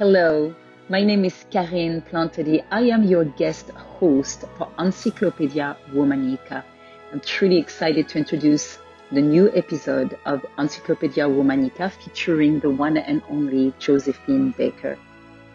[0.00, 0.54] Hello,
[0.88, 2.64] my name is Karine Plantadit.
[2.70, 6.64] I am your guest host for Encyclopedia Womannica.
[7.12, 8.78] I'm truly excited to introduce
[9.12, 14.96] the new episode of Encyclopedia Womannica featuring the one and only Josephine Baker.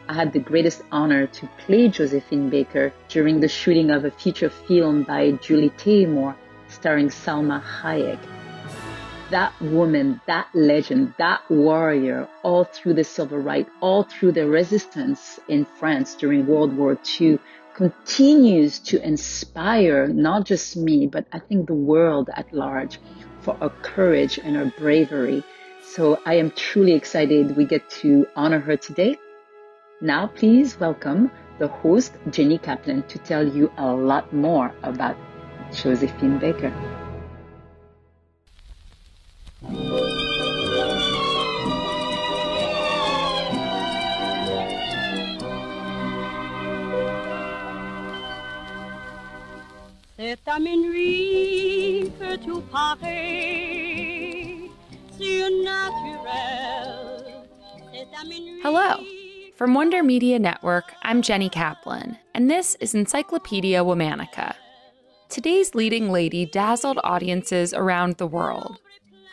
[0.08, 4.52] I had the greatest honor to play Josephine Baker during the shooting of a feature
[4.52, 6.36] film by Julie Taymor
[6.68, 8.20] starring Salma Hayek
[9.32, 15.40] that woman, that legend, that warrior, all through the civil rights, all through the resistance
[15.48, 17.40] in France during World War II,
[17.76, 23.00] continues to inspire not just me, but I think the world at large
[23.42, 25.44] for her courage and her bravery.
[25.84, 29.18] So I am truly excited we get to honor her today.
[30.02, 35.16] Now, please welcome the host, Jenny Kaplan, to tell you a lot more about
[35.74, 36.95] Josephine Baker.
[50.44, 50.62] Tout.
[58.62, 59.06] Hello.
[59.56, 64.56] From Wonder Media Network, I'm Jenny Kaplan, and this is Encyclopedia Womannica.
[65.30, 68.80] Today's leading lady dazzled audiences around the world.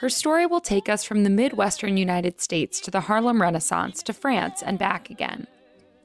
[0.00, 4.12] Her story will take us from the Midwestern United States to the Harlem Renaissance to
[4.12, 5.46] France and back again.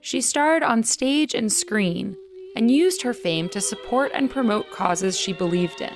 [0.02, 2.16] She starred on stage and screen
[2.58, 5.94] and used her fame to support and promote causes she believed in.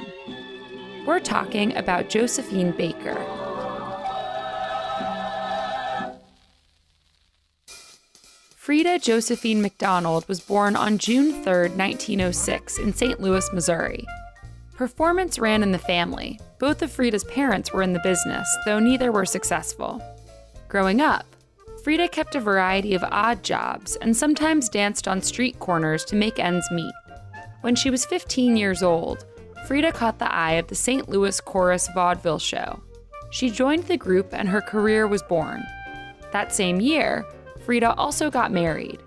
[1.07, 3.17] We're talking about Josephine Baker.
[8.55, 13.19] Frida Josephine McDonald was born on June 3, 1906, in St.
[13.19, 14.05] Louis, Missouri.
[14.75, 16.39] Performance ran in the family.
[16.59, 19.99] Both of Frida's parents were in the business, though neither were successful.
[20.67, 21.25] Growing up,
[21.83, 26.37] Frida kept a variety of odd jobs and sometimes danced on street corners to make
[26.37, 26.93] ends meet.
[27.61, 29.25] When she was 15 years old,
[29.65, 31.09] Frida caught the eye of the St.
[31.09, 32.81] Louis Chorus Vaudeville Show.
[33.31, 35.63] She joined the group and her career was born.
[36.31, 37.25] That same year,
[37.65, 38.99] Frida also got married.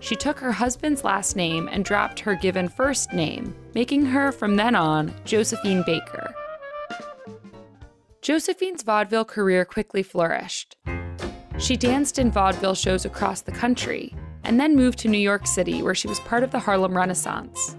[0.00, 4.56] She took her husband's last name and dropped her given first name, making her from
[4.56, 6.34] then on Josephine Baker.
[8.20, 10.76] Josephine's vaudeville career quickly flourished.
[11.58, 15.82] She danced in vaudeville shows across the country and then moved to New York City,
[15.82, 17.76] where she was part of the Harlem Renaissance.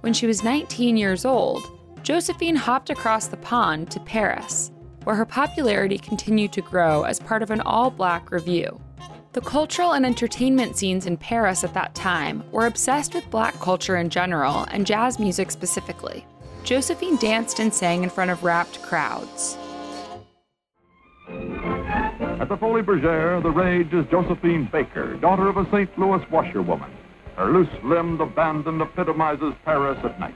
[0.00, 1.62] When she was 19 years old,
[2.02, 4.72] Josephine hopped across the pond to Paris,
[5.04, 8.78] where her popularity continued to grow as part of an all black revue.
[9.32, 13.96] The cultural and entertainment scenes in Paris at that time were obsessed with black culture
[13.96, 16.26] in general and jazz music specifically.
[16.64, 19.56] Josephine danced and sang in front of rapt crowds.
[22.40, 25.90] At the Folies Bergère, the rage is Josephine Baker, daughter of a St.
[25.98, 26.90] Louis washerwoman.
[27.36, 30.34] Her loose-limbed abandon epitomizes Paris at night.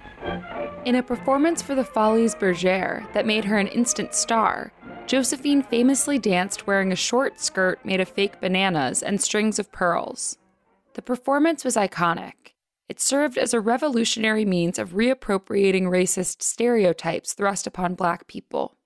[0.85, 4.71] In a performance for the Folies Bergère that made her an instant star,
[5.07, 10.37] Josephine famously danced wearing a short skirt made of fake bananas and strings of pearls.
[10.93, 12.53] The performance was iconic.
[12.87, 18.77] It served as a revolutionary means of reappropriating racist stereotypes thrust upon black people.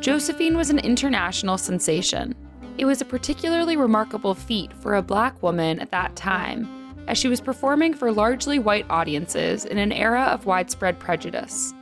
[0.00, 2.34] Josephine was an international sensation.
[2.78, 6.68] It was a particularly remarkable feat for a black woman at that time,
[7.08, 11.72] as she was performing for largely white audiences in an era of widespread prejudice.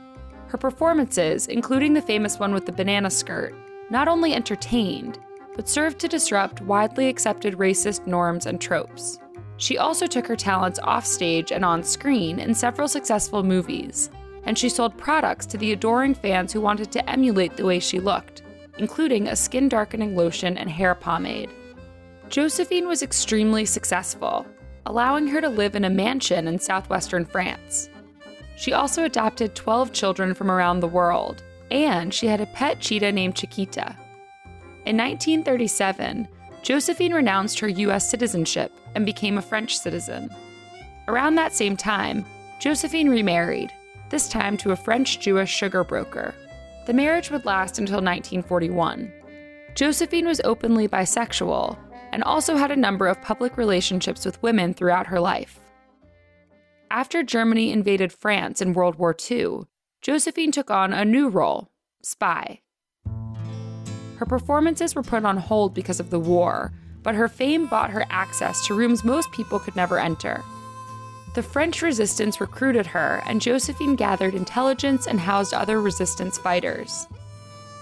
[0.47, 3.53] Her performances, including the famous one with the banana skirt,
[3.89, 5.19] not only entertained,
[5.55, 9.19] but served to disrupt widely accepted racist norms and tropes.
[9.57, 14.09] She also took her talents off stage and on screen in several successful movies,
[14.45, 17.99] and she sold products to the adoring fans who wanted to emulate the way she
[17.99, 18.43] looked,
[18.77, 21.49] including a skin darkening lotion and hair pomade.
[22.29, 24.45] Josephine was extremely successful,
[24.85, 27.89] allowing her to live in a mansion in southwestern France.
[28.55, 33.11] She also adopted 12 children from around the world, and she had a pet cheetah
[33.11, 33.95] named Chiquita.
[34.85, 36.27] In 1937,
[36.61, 38.09] Josephine renounced her U.S.
[38.09, 40.29] citizenship and became a French citizen.
[41.07, 42.25] Around that same time,
[42.59, 43.71] Josephine remarried,
[44.09, 46.33] this time to a French Jewish sugar broker.
[46.85, 49.11] The marriage would last until 1941.
[49.73, 51.77] Josephine was openly bisexual
[52.11, 55.59] and also had a number of public relationships with women throughout her life.
[56.89, 59.61] After Germany invaded France in World War II,
[60.01, 61.71] Josephine took on a new role
[62.03, 62.61] spy.
[64.17, 66.71] Her performances were put on hold because of the war,
[67.03, 70.43] but her fame bought her access to rooms most people could never enter.
[71.35, 77.07] The French resistance recruited her, and Josephine gathered intelligence and housed other resistance fighters.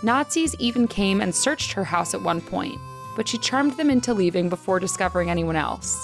[0.02, 2.80] Nazis even came and searched her house at one point,
[3.16, 6.04] but she charmed them into leaving before discovering anyone else.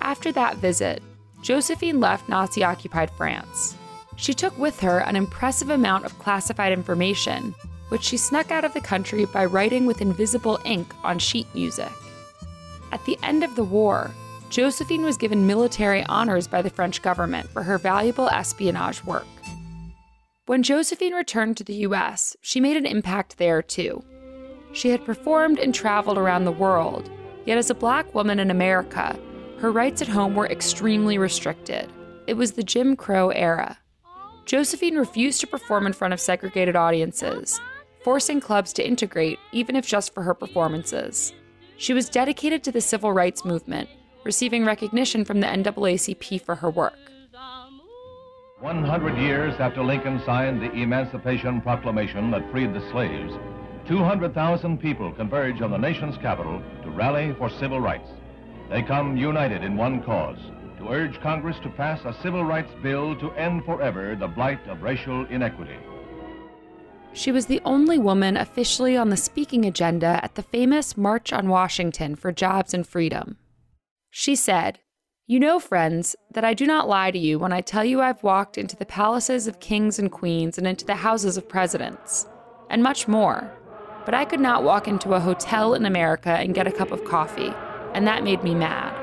[0.00, 1.00] After that visit,
[1.42, 3.76] Josephine left Nazi occupied France.
[4.16, 7.54] She took with her an impressive amount of classified information,
[7.88, 11.92] which she snuck out of the country by writing with invisible ink on sheet music.
[12.90, 14.10] At the end of the war,
[14.54, 19.26] Josephine was given military honors by the French government for her valuable espionage work.
[20.46, 24.04] When Josephine returned to the US, she made an impact there too.
[24.72, 27.10] She had performed and traveled around the world,
[27.44, 29.18] yet as a black woman in America,
[29.58, 31.92] her rights at home were extremely restricted.
[32.28, 33.76] It was the Jim Crow era.
[34.44, 37.60] Josephine refused to perform in front of segregated audiences,
[38.04, 41.34] forcing clubs to integrate, even if just for her performances.
[41.76, 43.88] She was dedicated to the civil rights movement,
[44.24, 46.98] receiving recognition from the NAACP for her work.
[48.60, 53.34] 100 years after Lincoln signed the Emancipation Proclamation that freed the slaves,
[53.86, 58.08] 200,000 people converge on the nation's capital to rally for civil rights.
[58.70, 60.38] They come united in one cause
[60.78, 64.82] to urge Congress to pass a civil rights bill to end forever the blight of
[64.82, 65.76] racial inequity.
[67.12, 71.48] She was the only woman officially on the speaking agenda at the famous March on
[71.48, 73.36] Washington for Jobs and Freedom.
[74.16, 74.78] She said,
[75.26, 78.22] You know, friends, that I do not lie to you when I tell you I've
[78.22, 82.28] walked into the palaces of kings and queens and into the houses of presidents,
[82.70, 83.50] and much more.
[84.04, 87.04] But I could not walk into a hotel in America and get a cup of
[87.04, 87.52] coffee,
[87.92, 88.94] and that made me mad.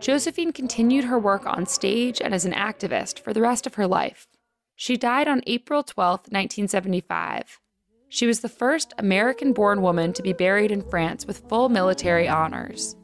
[0.00, 3.86] Josephine continued her work on stage and as an activist for the rest of her
[3.86, 4.26] life.
[4.74, 7.61] She died on April 12, 1975.
[8.14, 12.28] She was the first American born woman to be buried in France with full military
[12.28, 12.94] honors.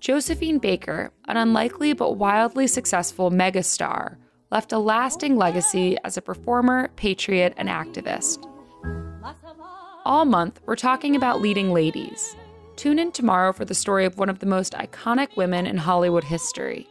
[0.00, 4.16] Josephine Baker, an unlikely but wildly successful megastar,
[4.50, 8.44] left a lasting legacy as a performer, patriot, and activist.
[10.04, 12.34] All month, we're talking about leading ladies.
[12.74, 16.24] Tune in tomorrow for the story of one of the most iconic women in Hollywood
[16.24, 16.88] history.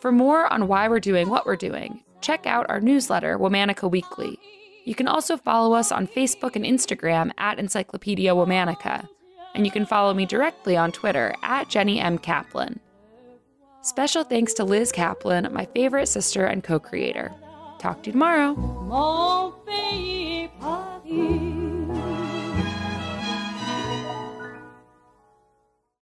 [0.00, 4.38] For more on why we're doing what we're doing, check out our newsletter, Womannica Weekly.
[4.84, 9.08] You can also follow us on Facebook and Instagram at Encyclopedia Womannica,
[9.54, 12.18] and you can follow me directly on Twitter at Jenny M.
[12.18, 12.80] Kaplan.
[13.82, 17.32] Special thanks to Liz Kaplan, my favorite sister and co creator.
[17.78, 18.54] Talk to you tomorrow.